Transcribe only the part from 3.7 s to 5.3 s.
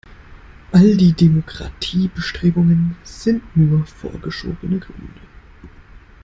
vorgeschobene Gründe.